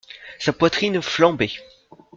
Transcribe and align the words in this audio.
Sa 0.39 0.51
poitrine 0.51 0.99
flambait. 0.99 1.51